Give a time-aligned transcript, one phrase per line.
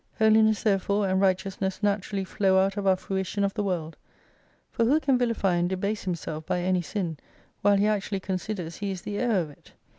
[0.17, 3.97] Holiness there fore and righteousness naturally flow out of our fruition of the World:
[4.71, 7.17] for who can vilify and debase himself by any sin,
[7.61, 9.73] while he actually considers he is the heir of it